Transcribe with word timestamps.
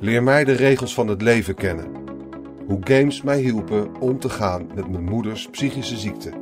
Leer 0.00 0.22
mij 0.22 0.44
de 0.44 0.52
regels 0.52 0.94
van 0.94 1.08
het 1.08 1.22
leven 1.22 1.54
kennen. 1.54 1.94
Hoe 2.66 2.78
games 2.80 3.22
mij 3.22 3.40
hielpen 3.40 4.00
om 4.00 4.18
te 4.18 4.28
gaan 4.28 4.66
met 4.74 4.88
mijn 4.88 5.04
moeders 5.04 5.48
psychische 5.50 5.96
ziekte. 5.96 6.32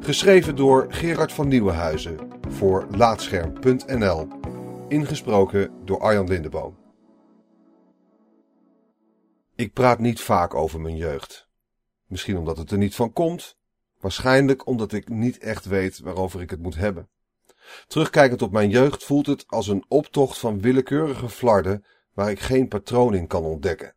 Geschreven 0.00 0.56
door 0.56 0.86
Gerard 0.88 1.32
van 1.32 1.48
Nieuwenhuizen 1.48 2.18
voor 2.48 2.86
Laatscherm.nl. 2.90 4.28
Ingesproken 4.88 5.70
door 5.84 6.00
Arjan 6.00 6.28
Lindeboom. 6.28 6.78
Ik 9.54 9.72
praat 9.72 9.98
niet 9.98 10.20
vaak 10.20 10.54
over 10.54 10.80
mijn 10.80 10.96
jeugd. 10.96 11.48
Misschien 12.06 12.36
omdat 12.36 12.56
het 12.56 12.70
er 12.70 12.78
niet 12.78 12.94
van 12.94 13.12
komt. 13.12 13.56
Waarschijnlijk 14.00 14.66
omdat 14.66 14.92
ik 14.92 15.08
niet 15.08 15.38
echt 15.38 15.64
weet 15.64 15.98
waarover 15.98 16.40
ik 16.40 16.50
het 16.50 16.62
moet 16.62 16.76
hebben. 16.76 17.08
Terugkijkend 17.86 18.42
op 18.42 18.52
mijn 18.52 18.70
jeugd 18.70 19.04
voelt 19.04 19.26
het 19.26 19.44
als 19.46 19.68
een 19.68 19.84
optocht 19.88 20.38
van 20.38 20.60
willekeurige 20.60 21.28
flarden 21.28 21.84
waar 22.12 22.30
ik 22.30 22.40
geen 22.40 22.68
patroon 22.68 23.14
in 23.14 23.26
kan 23.26 23.44
ontdekken. 23.44 23.94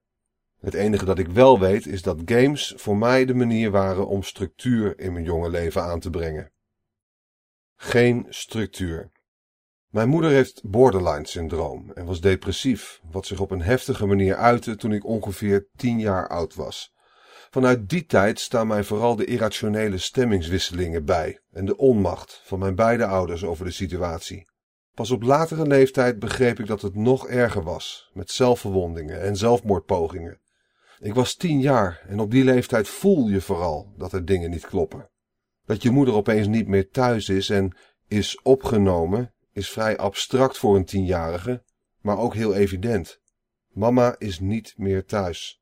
Het 0.60 0.74
enige 0.74 1.06
dat 1.06 1.20
ik 1.20 1.28
wel 1.28 1.60
weet 1.60 1.86
is 1.86 2.02
dat 2.02 2.22
games 2.26 2.74
voor 2.76 2.98
mij 2.98 3.26
de 3.26 3.34
manier 3.34 3.72
waren 3.72 4.08
om 4.08 4.24
structuur 4.24 5.00
in 5.00 5.14
mijn 5.14 5.26
jonge 5.26 5.50
leven 5.50 5.82
aan 5.82 6.00
te 6.00 6.10
brengen. 6.10 6.52
Geen 7.76 8.26
structuur. 8.30 9.12
Mijn 9.90 10.10
moeder 10.10 10.32
heeft 10.32 10.62
borderline 10.64 11.28
syndroom 11.28 11.92
en 11.92 12.06
was 12.06 12.22
depressief, 12.22 13.02
wat 13.12 13.26
zich 13.26 13.40
op 13.40 13.52
een 13.52 13.62
heftige 13.62 14.06
manier 14.06 14.36
uitte 14.36 14.76
toen 14.76 14.92
ik 14.92 15.06
ongeveer 15.06 15.68
tien 15.76 16.00
jaar 16.00 16.28
oud 16.28 16.56
was. 16.56 16.94
Vanuit 17.50 17.90
die 17.90 18.06
tijd 18.06 18.40
staan 18.40 18.68
mij 18.68 18.84
vooral 18.84 19.16
de 19.16 19.26
irrationele 19.26 19.98
stemmingswisselingen 19.98 21.06
bij 21.06 21.40
en 21.52 21.66
de 21.66 21.78
onmacht 21.78 22.42
van 22.44 22.60
mijn 22.60 22.76
beide 22.76 23.06
ouders 23.06 23.44
over 23.44 23.66
de 23.66 23.72
situatie. 23.72 24.48
Pas 24.96 25.12
op 25.12 25.24
latere 25.24 25.68
leeftijd 25.68 26.20
begreep 26.20 26.60
ik 26.60 26.68
dat 26.68 26.82
het 26.82 26.96
nog 26.96 27.28
erger 27.28 27.64
was, 27.64 28.10
met 28.14 28.32
zelfverwondingen 28.32 29.22
en 29.22 29.36
zelfmoordpogingen. 29.36 30.40
Ik 31.00 31.14
was 31.14 31.36
tien 31.36 31.60
jaar 31.60 32.02
en 32.08 32.20
op 32.20 32.32
die 32.32 32.44
leeftijd 32.44 32.88
voel 32.88 33.28
je 33.28 33.42
vooral 33.42 33.94
dat 33.98 34.14
er 34.14 34.26
dingen 34.26 34.50
niet 34.50 34.66
kloppen. 34.66 35.10
Dat 35.66 35.82
je 35.84 35.90
moeder 35.90 36.14
opeens 36.14 36.48
niet 36.48 36.68
meer 36.68 36.90
thuis 36.90 37.30
is 37.30 37.50
en 37.50 37.78
is 38.08 38.42
opgenomen, 38.42 39.34
is 39.54 39.70
vrij 39.70 39.98
abstract 39.98 40.58
voor 40.58 40.76
een 40.76 40.86
tienjarige, 40.86 41.64
maar 42.02 42.18
ook 42.18 42.34
heel 42.34 42.54
evident. 42.54 43.20
Mama 43.70 44.16
is 44.18 44.40
niet 44.40 44.74
meer 44.78 45.06
thuis. 45.06 45.62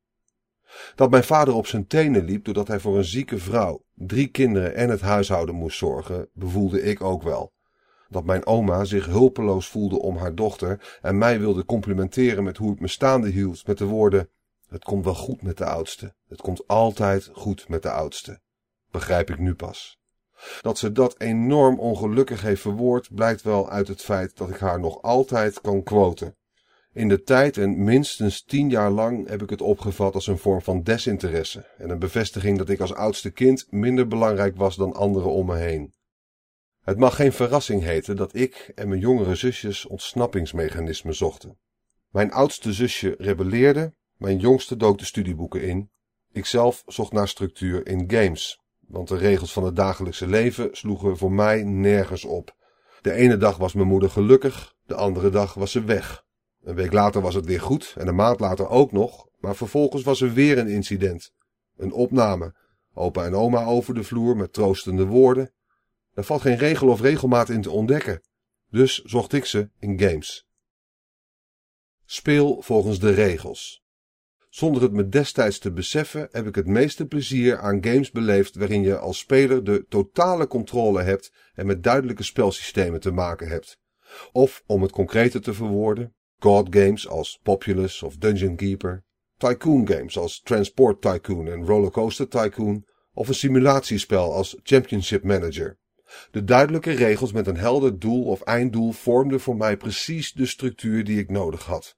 Dat 0.95 1.09
mijn 1.09 1.23
vader 1.23 1.54
op 1.54 1.67
zijn 1.67 1.88
tenen 1.88 2.23
liep 2.23 2.45
doordat 2.45 2.67
hij 2.67 2.80
voor 2.80 2.98
een 2.98 3.04
zieke 3.04 3.38
vrouw, 3.38 3.86
drie 3.94 4.28
kinderen 4.28 4.76
en 4.76 4.89
het 4.89 5.02
huishouden 5.02 5.56
moest 5.56 5.78
zorgen, 5.78 6.30
bevoelde 6.34 6.81
ik 6.81 7.02
ook 7.02 7.23
wel. 7.23 7.54
Dat 8.14 8.25
mijn 8.25 8.45
oma 8.45 8.83
zich 8.83 9.06
hulpeloos 9.06 9.67
voelde 9.67 10.00
om 10.00 10.17
haar 10.17 10.36
dochter 10.36 10.97
en 11.02 11.17
mij 11.17 11.39
wilde 11.39 11.66
complimenteren 11.66 12.44
met 12.44 12.58
hoe 12.58 12.73
ik 12.73 12.80
me 12.80 12.88
staande 12.88 13.30
hield 13.30 13.67
met 13.67 13.78
de 13.78 13.86
woorden: 13.86 14.30
Het 14.67 14.83
komt 14.83 15.05
wel 15.05 15.16
goed 15.16 15.42
met 15.42 15.58
de 15.58 15.66
oudste. 15.66 16.14
Het 16.28 16.42
komt 16.42 16.67
altijd 16.67 17.30
goed 17.33 17.70
met 17.70 17.81
de 17.81 17.92
oudste. 17.92 18.42
Begrijp 18.92 19.30
ik 19.30 19.39
nu 19.39 19.55
pas. 19.55 20.00
Dat 20.61 20.78
ze 20.78 20.92
dat 20.92 21.20
enorm 21.20 21.80
ongelukkig 21.80 22.42
heeft 22.42 22.61
verwoord, 22.61 23.16
blijkt 23.16 23.42
wel 23.42 23.70
uit 23.70 23.88
het 23.88 24.02
feit 24.02 24.38
dat 24.38 24.50
ik 24.50 24.58
haar 24.58 24.80
nog 24.80 25.02
altijd 25.02 25.61
kan 25.61 25.83
quoten. 25.83 26.36
In 26.94 27.08
de 27.08 27.23
tijd 27.23 27.58
en 27.58 27.83
minstens 27.83 28.44
tien 28.44 28.70
jaar 28.70 28.92
lang 28.92 29.27
heb 29.27 29.42
ik 29.42 29.50
het 29.50 29.61
opgevat 29.61 30.14
als 30.14 30.27
een 30.27 30.38
vorm 30.38 30.61
van 30.61 30.83
desinteresse 30.83 31.66
en 31.77 31.89
een 31.89 32.00
bevestiging 32.00 32.58
dat 32.58 32.70
ik 32.70 32.80
als 32.80 32.94
oudste 32.94 33.31
kind 33.31 33.67
minder 33.70 34.08
belangrijk 34.08 34.55
was 34.55 34.75
dan 34.75 34.94
anderen 34.94 35.31
om 35.31 35.45
me 35.45 35.55
heen. 35.55 35.94
Het 36.84 36.98
mag 36.98 37.16
geen 37.16 37.34
verrassing 37.34 37.84
heten 37.84 38.16
dat 38.16 38.36
ik 38.36 38.72
en 38.76 38.88
mijn 38.88 39.00
jongere 39.00 39.36
zusjes 39.36 39.86
ontsnappingsmechanismen 39.86 41.16
zochten. 41.16 41.58
Mijn 42.09 42.31
oudste 42.31 42.73
zusje 42.73 43.16
rebelleerde, 43.17 43.94
mijn 44.17 44.38
jongste 44.38 44.78
dook 44.78 44.98
de 44.98 45.06
studieboeken 45.06 45.61
in. 45.61 45.89
Ikzelf 46.31 46.84
zocht 46.86 47.11
naar 47.11 47.28
structuur 47.28 47.88
in 47.88 48.11
games, 48.11 48.59
want 48.80 49.08
de 49.08 49.17
regels 49.17 49.54
van 49.54 49.64
het 49.64 49.76
dagelijkse 49.76 50.27
leven 50.27 50.70
sloegen 50.71 51.17
voor 51.17 51.32
mij 51.32 51.64
nergens 51.64 52.26
op. 52.26 52.55
De 53.02 53.14
ene 53.14 53.38
dag 53.38 53.58
was 53.58 53.73
mijn 53.73 53.88
moeder 53.88 54.10
gelukkig, 54.10 54.76
de 54.86 54.95
andere 54.95 55.30
dag 55.30 55.54
was 55.54 55.71
ze 55.71 55.83
weg. 55.83 56.23
Een 56.64 56.76
week 56.76 56.94
later 56.94 57.21
was 57.21 57.36
het 57.36 57.45
weer 57.45 57.61
goed 57.61 57.95
en 57.98 58.08
een 58.08 58.15
maand 58.15 58.39
later 58.39 58.70
ook 58.70 58.92
nog, 58.92 59.27
maar 59.39 59.55
vervolgens 59.55 60.04
was 60.04 60.21
er 60.21 60.33
weer 60.33 60.58
een 60.58 60.67
incident. 60.67 61.33
Een 61.77 61.92
opname. 61.92 62.55
Opa 62.94 63.26
en 63.26 63.36
oma 63.36 63.64
over 63.64 63.94
de 63.94 64.04
vloer 64.04 64.38
met 64.38 64.54
troostende 64.54 65.05
woorden. 65.05 65.54
Er 66.14 66.24
valt 66.24 66.42
geen 66.42 66.58
regel 66.58 66.88
of 66.88 67.02
regelmaat 67.02 67.50
in 67.50 67.62
te 67.62 67.72
ontdekken. 67.72 68.22
Dus 68.70 69.02
zocht 69.04 69.34
ik 69.34 69.46
ze 69.46 69.70
in 69.80 70.00
games. 70.00 70.48
Speel 72.06 72.62
volgens 72.62 73.00
de 73.00 73.12
regels. 73.12 73.84
Zonder 74.50 74.82
het 74.82 74.92
me 74.92 75.10
destijds 75.10 75.60
te 75.60 75.72
beseffen 75.72 76.28
heb 76.32 76.48
ik 76.48 76.56
het 76.56 76.68
meeste 76.68 77.06
plezier 77.06 77.60
aan 77.60 77.84
games 77.84 78.12
beleefd 78.12 78.56
waarin 78.56 78.82
je 78.82 78.98
als 78.98 79.18
speler 79.18 79.64
de 79.64 79.86
totale 79.90 80.48
controle 80.48 81.02
hebt 81.02 81.34
en 81.54 81.66
met 81.66 81.84
duidelijke 81.84 82.24
spelsystemen 82.24 83.00
te 83.00 83.12
maken 83.12 83.48
hebt. 83.48 83.80
Of 84.32 84.64
om 84.66 84.82
het 84.82 84.92
concreter 84.92 85.42
te 85.42 85.54
verwoorden, 85.54 86.16
God 86.38 86.76
games 86.76 87.08
als 87.08 87.40
Populous 87.44 88.04
of 88.04 88.16
Dungeon 88.18 88.56
Keeper, 88.56 89.04
Tycoon 89.38 89.88
games 89.88 90.18
als 90.18 90.42
Transport 90.42 91.02
Tycoon 91.02 91.48
en 91.48 91.66
Rollercoaster 91.66 92.28
Tycoon 92.28 92.86
of 93.14 93.28
een 93.28 93.36
simulatiespel 93.36 94.34
als 94.34 94.58
Championship 94.64 95.24
Manager. 95.24 95.78
De 96.32 96.44
duidelijke 96.44 96.92
regels 96.92 97.32
met 97.32 97.48
een 97.48 97.58
helder 97.58 98.00
doel 98.00 98.24
of 98.24 98.42
einddoel 98.42 98.92
vormden 98.92 99.40
voor 99.40 99.56
mij 99.56 99.78
precies 99.78 100.34
de 100.34 100.46
structuur 100.46 101.04
die 101.04 101.20
ik 101.20 101.30
nodig 101.30 101.66
had. 101.66 101.96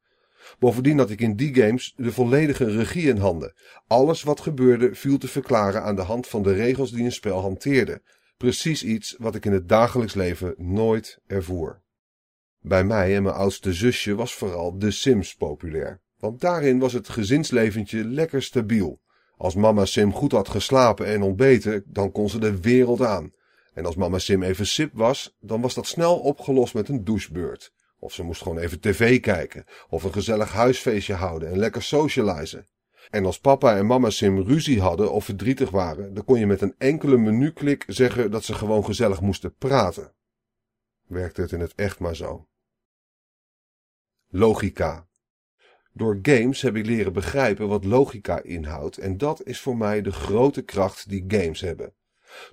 Bovendien 0.60 0.98
had 0.98 1.10
ik 1.10 1.22
in 1.22 1.36
die 1.36 1.56
games 1.56 1.94
de 1.96 2.12
volledige 2.12 2.66
regie 2.66 3.08
in 3.08 3.18
handen. 3.18 3.54
Alles 3.88 4.24
wat 4.24 4.40
gebeurde 4.40 4.96
viel 4.96 5.18
te 5.18 5.28
verklaren 5.28 5.84
aan 5.84 5.96
de 5.96 6.02
hand 6.02 6.28
van 6.28 6.44
de 6.44 6.54
regels 6.54 6.92
die 6.92 7.04
een 7.04 7.12
spel 7.12 7.42
hanteerde. 7.42 8.02
Precies 8.38 8.84
iets 8.84 9.16
wat 9.18 9.36
ik 9.36 9.46
in 9.46 9.54
het 9.54 9.70
dagelijks 9.70 10.14
leven 10.14 10.54
nooit 10.58 11.20
ervoer. 11.28 11.82
Bij 12.60 12.84
mij 12.84 13.16
en 13.16 13.24
mijn 13.24 13.36
oudste 13.36 13.74
zusje 13.74 14.16
was 14.16 14.34
vooral 14.34 14.78
The 14.78 14.92
Sims 14.92 15.36
populair. 15.36 16.02
Want 16.18 16.42
daarin 16.42 16.80
was 16.80 16.94
het 16.94 17.10
gezinsleventje 17.10 18.06
lekker 18.06 18.44
stabiel. 18.44 19.00
Als 19.38 19.56
mama 19.56 19.86
Sim 19.86 20.14
goed 20.14 20.32
had 20.32 20.50
geslapen 20.50 21.06
en 21.06 21.22
ontbeten, 21.22 21.84
dan 21.88 22.12
kon 22.12 22.30
ze 22.30 22.40
de 22.40 22.60
wereld 22.60 23.02
aan. 23.02 23.32
En 23.76 23.86
als 23.86 23.96
mama 23.96 24.20
Sim 24.20 24.44
even 24.44 24.68
sip 24.68 24.92
was, 24.94 25.36
dan 25.40 25.62
was 25.62 25.74
dat 25.74 25.88
snel 25.88 26.20
opgelost 26.20 26.74
met 26.74 26.90
een 26.90 27.04
douchebeurt. 27.04 27.74
Of 28.00 28.14
ze 28.14 28.24
moest 28.24 28.42
gewoon 28.42 28.58
even 28.58 28.80
tv 28.80 29.20
kijken, 29.20 29.66
of 29.90 30.04
een 30.04 30.14
gezellig 30.14 30.52
huisfeestje 30.52 31.14
houden 31.14 31.50
en 31.50 31.58
lekker 31.58 31.84
socializen. 31.84 32.68
En 33.10 33.26
als 33.26 33.40
papa 33.40 33.78
en 33.78 33.86
mama 33.86 34.10
Sim 34.10 34.42
ruzie 34.42 34.82
hadden 34.82 35.12
of 35.12 35.26
verdrietig 35.26 35.70
waren, 35.70 36.14
dan 36.14 36.26
kon 36.26 36.40
je 36.40 36.46
met 36.46 36.62
een 36.62 36.76
enkele 36.78 37.18
menuklik 37.18 37.84
zeggen 37.88 38.32
dat 38.32 38.44
ze 38.44 38.54
gewoon 38.54 38.86
gezellig 38.86 39.22
moesten 39.22 39.56
praten. 39.56 40.14
Werkte 41.08 41.42
het 41.42 41.52
in 41.52 41.60
het 41.60 41.76
echt 41.76 42.00
maar 42.00 42.16
zo. 42.16 42.48
Logica. 44.28 45.08
Door 45.92 46.20
games 46.22 46.62
heb 46.62 46.76
ik 46.76 46.86
leren 46.86 47.14
begrijpen 47.14 47.68
wat 47.68 47.86
logica 47.86 48.42
inhoudt 48.42 48.98
en 48.98 49.18
dat 49.18 49.46
is 49.46 49.60
voor 49.60 49.78
mij 49.78 50.02
de 50.02 50.12
grote 50.12 50.62
kracht 50.62 51.10
die 51.10 51.24
games 51.28 51.62
hebben. 51.62 51.94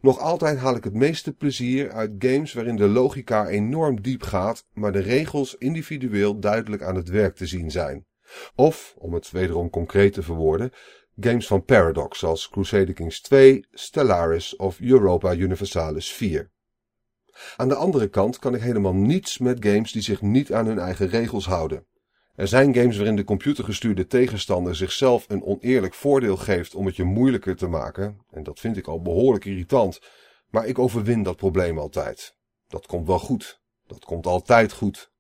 Nog 0.00 0.18
altijd 0.18 0.58
haal 0.58 0.76
ik 0.76 0.84
het 0.84 0.94
meeste 0.94 1.32
plezier 1.32 1.92
uit 1.92 2.12
games 2.18 2.52
waarin 2.52 2.76
de 2.76 2.88
logica 2.88 3.46
enorm 3.46 4.02
diep 4.02 4.22
gaat, 4.22 4.66
maar 4.72 4.92
de 4.92 4.98
regels 4.98 5.56
individueel 5.58 6.38
duidelijk 6.38 6.82
aan 6.82 6.94
het 6.94 7.08
werk 7.08 7.36
te 7.36 7.46
zien 7.46 7.70
zijn. 7.70 8.06
Of, 8.54 8.94
om 8.98 9.14
het 9.14 9.30
wederom 9.30 9.70
concreet 9.70 10.12
te 10.12 10.22
verwoorden, 10.22 10.72
games 11.20 11.46
van 11.46 11.64
Paradox 11.64 12.18
zoals 12.18 12.48
Crusader 12.48 12.94
Kings 12.94 13.20
2, 13.20 13.66
Stellaris 13.70 14.56
of 14.56 14.80
Europa 14.80 15.34
Universalis 15.34 16.12
4. 16.12 16.50
Aan 17.56 17.68
de 17.68 17.74
andere 17.74 18.08
kant 18.08 18.38
kan 18.38 18.54
ik 18.54 18.60
helemaal 18.60 18.94
niets 18.94 19.38
met 19.38 19.64
games 19.66 19.92
die 19.92 20.02
zich 20.02 20.22
niet 20.22 20.52
aan 20.52 20.66
hun 20.66 20.78
eigen 20.78 21.08
regels 21.08 21.46
houden. 21.46 21.86
Er 22.34 22.48
zijn 22.48 22.74
games 22.74 22.96
waarin 22.96 23.16
de 23.16 23.24
computergestuurde 23.24 24.06
tegenstander 24.06 24.76
zichzelf 24.76 25.24
een 25.28 25.42
oneerlijk 25.42 25.94
voordeel 25.94 26.36
geeft 26.36 26.74
om 26.74 26.86
het 26.86 26.96
je 26.96 27.04
moeilijker 27.04 27.56
te 27.56 27.66
maken, 27.66 28.18
en 28.30 28.42
dat 28.42 28.60
vind 28.60 28.76
ik 28.76 28.86
al 28.86 29.02
behoorlijk 29.02 29.44
irritant, 29.44 30.00
maar 30.48 30.66
ik 30.66 30.78
overwin 30.78 31.22
dat 31.22 31.36
probleem 31.36 31.78
altijd. 31.78 32.36
Dat 32.68 32.86
komt 32.86 33.06
wel 33.06 33.18
goed. 33.18 33.60
Dat 33.86 34.04
komt 34.04 34.26
altijd 34.26 34.72
goed. 34.72 35.10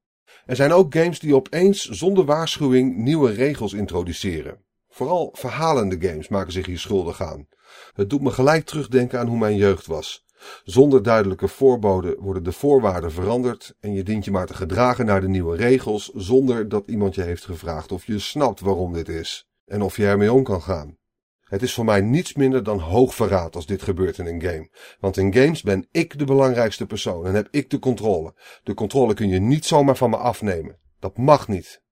Er 0.46 0.56
zijn 0.56 0.72
ook 0.72 0.94
games 0.94 1.18
die 1.18 1.34
opeens 1.34 1.88
zonder 1.88 2.24
waarschuwing 2.24 2.96
nieuwe 2.96 3.30
regels 3.30 3.72
introduceren. 3.72 4.64
Vooral 4.88 5.30
verhalende 5.32 6.08
games 6.08 6.28
maken 6.28 6.52
zich 6.52 6.66
hier 6.66 6.78
schuldig 6.78 7.22
aan. 7.22 7.48
Het 7.92 8.10
doet 8.10 8.22
me 8.22 8.30
gelijk 8.30 8.64
terugdenken 8.64 9.18
aan 9.18 9.26
hoe 9.26 9.38
mijn 9.38 9.56
jeugd 9.56 9.86
was. 9.86 10.24
Zonder 10.64 11.02
duidelijke 11.02 11.48
voorboden 11.48 12.20
worden 12.20 12.44
de 12.44 12.52
voorwaarden 12.52 13.12
veranderd 13.12 13.74
en 13.80 13.92
je 13.92 14.02
dient 14.02 14.24
je 14.24 14.30
maar 14.30 14.46
te 14.46 14.54
gedragen 14.54 15.06
naar 15.06 15.20
de 15.20 15.28
nieuwe 15.28 15.56
regels 15.56 16.10
zonder 16.14 16.68
dat 16.68 16.82
iemand 16.86 17.14
je 17.14 17.22
heeft 17.22 17.44
gevraagd 17.44 17.92
of 17.92 18.06
je 18.06 18.18
snapt 18.18 18.60
waarom 18.60 18.92
dit 18.92 19.08
is 19.08 19.46
en 19.64 19.82
of 19.82 19.96
je 19.96 20.06
ermee 20.06 20.32
om 20.32 20.42
kan 20.42 20.62
gaan. 20.62 20.96
Het 21.40 21.62
is 21.62 21.74
voor 21.74 21.84
mij 21.84 22.00
niets 22.00 22.34
minder 22.34 22.64
dan 22.64 22.78
hoogverraad 22.78 23.54
als 23.54 23.66
dit 23.66 23.82
gebeurt 23.82 24.18
in 24.18 24.26
een 24.26 24.42
game. 24.42 24.70
Want 25.00 25.16
in 25.16 25.34
games 25.34 25.62
ben 25.62 25.88
ik 25.90 26.18
de 26.18 26.24
belangrijkste 26.24 26.86
persoon 26.86 27.26
en 27.26 27.34
heb 27.34 27.48
ik 27.50 27.70
de 27.70 27.78
controle. 27.78 28.34
De 28.62 28.74
controle 28.74 29.14
kun 29.14 29.28
je 29.28 29.38
niet 29.38 29.64
zomaar 29.64 29.96
van 29.96 30.10
me 30.10 30.16
afnemen. 30.16 30.78
Dat 30.98 31.16
mag 31.16 31.48
niet. 31.48 31.82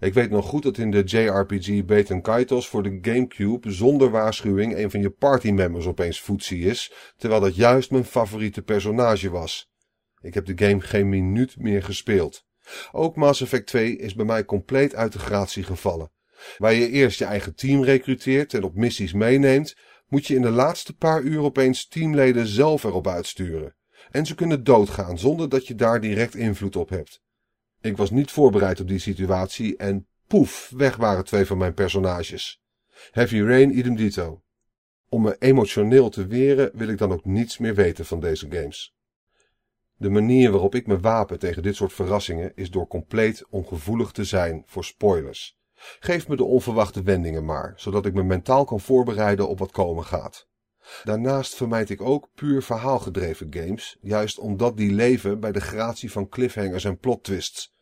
Ik 0.00 0.14
weet 0.14 0.30
nog 0.30 0.46
goed 0.46 0.62
dat 0.62 0.78
in 0.78 0.90
de 0.90 1.02
JRPG 1.02 1.84
Baten 1.84 2.22
Kaitos 2.22 2.68
voor 2.68 2.82
de 2.82 2.98
Gamecube 3.02 3.70
zonder 3.70 4.10
waarschuwing 4.10 4.76
een 4.76 4.90
van 4.90 5.00
je 5.00 5.10
partymembers 5.10 5.86
opeens 5.86 6.20
voetsie 6.20 6.64
is, 6.64 6.92
terwijl 7.16 7.40
dat 7.40 7.56
juist 7.56 7.90
mijn 7.90 8.04
favoriete 8.04 8.62
personage 8.62 9.30
was. 9.30 9.70
Ik 10.20 10.34
heb 10.34 10.46
de 10.46 10.66
game 10.66 10.80
geen 10.80 11.08
minuut 11.08 11.56
meer 11.58 11.82
gespeeld. 11.82 12.44
Ook 12.92 13.16
Mass 13.16 13.40
Effect 13.40 13.66
2 13.66 13.96
is 13.96 14.14
bij 14.14 14.24
mij 14.24 14.44
compleet 14.44 14.94
uit 14.94 15.12
de 15.12 15.18
gratie 15.18 15.62
gevallen. 15.62 16.10
Waar 16.58 16.74
je 16.74 16.90
eerst 16.90 17.18
je 17.18 17.24
eigen 17.24 17.54
team 17.54 17.84
recruteert 17.84 18.54
en 18.54 18.62
op 18.62 18.74
missies 18.74 19.12
meeneemt, 19.12 19.76
moet 20.08 20.26
je 20.26 20.34
in 20.34 20.42
de 20.42 20.50
laatste 20.50 20.96
paar 20.96 21.22
uur 21.22 21.40
opeens 21.40 21.88
teamleden 21.88 22.46
zelf 22.46 22.84
erop 22.84 23.08
uitsturen. 23.08 23.76
En 24.10 24.26
ze 24.26 24.34
kunnen 24.34 24.64
doodgaan 24.64 25.18
zonder 25.18 25.48
dat 25.48 25.66
je 25.66 25.74
daar 25.74 26.00
direct 26.00 26.34
invloed 26.34 26.76
op 26.76 26.88
hebt. 26.88 27.24
Ik 27.86 27.96
was 27.96 28.10
niet 28.10 28.30
voorbereid 28.30 28.80
op 28.80 28.88
die 28.88 28.98
situatie 28.98 29.76
en 29.76 30.06
poef, 30.26 30.72
weg 30.76 30.96
waren 30.96 31.24
twee 31.24 31.46
van 31.46 31.58
mijn 31.58 31.74
personages. 31.74 32.62
Heavy 33.10 33.40
Rain 33.40 33.78
idem 33.78 33.96
dito. 33.96 34.42
Om 35.08 35.22
me 35.22 35.36
emotioneel 35.38 36.08
te 36.08 36.26
weren 36.26 36.70
wil 36.74 36.88
ik 36.88 36.98
dan 36.98 37.12
ook 37.12 37.24
niets 37.24 37.58
meer 37.58 37.74
weten 37.74 38.06
van 38.06 38.20
deze 38.20 38.46
games. 38.50 38.94
De 39.96 40.10
manier 40.10 40.50
waarop 40.50 40.74
ik 40.74 40.86
me 40.86 41.00
wapen 41.00 41.38
tegen 41.38 41.62
dit 41.62 41.76
soort 41.76 41.92
verrassingen 41.92 42.52
is 42.54 42.70
door 42.70 42.86
compleet 42.86 43.44
ongevoelig 43.50 44.12
te 44.12 44.24
zijn 44.24 44.62
voor 44.66 44.84
spoilers. 44.84 45.58
Geef 46.00 46.28
me 46.28 46.36
de 46.36 46.44
onverwachte 46.44 47.02
wendingen 47.02 47.44
maar, 47.44 47.72
zodat 47.76 48.06
ik 48.06 48.14
me 48.14 48.22
mentaal 48.22 48.64
kan 48.64 48.80
voorbereiden 48.80 49.48
op 49.48 49.58
wat 49.58 49.70
komen 49.70 50.04
gaat. 50.04 50.48
Daarnaast 51.04 51.54
vermijd 51.54 51.90
ik 51.90 52.00
ook 52.00 52.28
puur 52.34 52.62
verhaalgedreven 52.62 53.46
games, 53.50 53.96
juist 54.00 54.38
omdat 54.38 54.76
die 54.76 54.92
leven 54.92 55.40
bij 55.40 55.52
de 55.52 55.60
gratie 55.60 56.12
van 56.12 56.28
cliffhangers 56.28 56.84
en 56.84 56.98
plot 56.98 57.24
twists. 57.24 57.74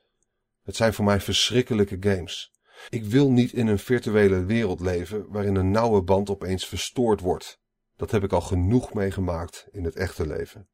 Het 0.64 0.76
zijn 0.76 0.94
voor 0.94 1.04
mij 1.04 1.20
verschrikkelijke 1.20 1.96
games. 2.00 2.52
Ik 2.88 3.04
wil 3.04 3.30
niet 3.30 3.52
in 3.52 3.66
een 3.66 3.78
virtuele 3.78 4.44
wereld 4.44 4.80
leven 4.80 5.26
waarin 5.28 5.54
een 5.54 5.70
nauwe 5.70 6.02
band 6.02 6.30
opeens 6.30 6.66
verstoord 6.66 7.20
wordt. 7.20 7.58
Dat 7.96 8.10
heb 8.10 8.24
ik 8.24 8.32
al 8.32 8.40
genoeg 8.40 8.94
meegemaakt 8.94 9.66
in 9.70 9.84
het 9.84 9.96
echte 9.96 10.26
leven. 10.26 10.68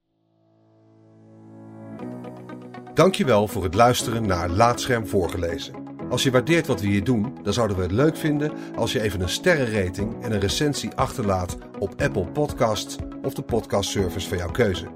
Dankjewel 2.94 3.48
voor 3.48 3.62
het 3.62 3.74
luisteren 3.74 4.26
naar 4.26 4.48
Laatscherm 4.48 5.06
voorgelezen. 5.06 5.74
Als 6.10 6.22
je 6.22 6.30
waardeert 6.30 6.66
wat 6.66 6.80
we 6.80 6.86
hier 6.86 7.04
doen, 7.04 7.38
dan 7.42 7.52
zouden 7.52 7.76
we 7.76 7.82
het 7.82 7.92
leuk 7.92 8.16
vinden 8.16 8.52
als 8.76 8.92
je 8.92 9.00
even 9.00 9.20
een 9.20 9.28
sterrenrating 9.28 10.22
en 10.22 10.32
een 10.32 10.40
recensie 10.40 10.94
achterlaat 10.94 11.56
op 11.78 12.00
Apple 12.00 12.26
Podcasts 12.26 12.96
of 13.22 13.34
de 13.34 13.42
podcastservice 13.42 14.28
van 14.28 14.38
jouw 14.38 14.50
keuze. 14.50 14.86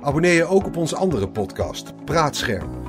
Abonneer 0.00 0.34
je 0.34 0.44
ook 0.44 0.66
op 0.66 0.76
onze 0.76 0.96
andere 0.96 1.28
podcast, 1.28 2.04
Praatscherm. 2.04 2.81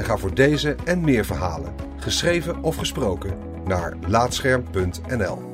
En 0.00 0.06
ga 0.06 0.16
voor 0.16 0.34
deze 0.34 0.76
en 0.84 1.00
meer 1.00 1.24
verhalen, 1.24 1.74
geschreven 1.96 2.62
of 2.62 2.76
gesproken, 2.76 3.38
naar 3.64 3.96
laatscherm.nl. 4.06 5.49